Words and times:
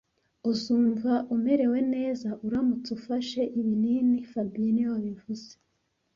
Uzumva 0.51 1.11
umerewe 1.35 1.79
neza 1.93 2.29
uramutse 2.47 2.89
ufashe 2.97 3.41
ibinini 3.59 4.17
fabien 4.31 4.71
niwe 4.73 4.89
wabivuze 4.95 5.51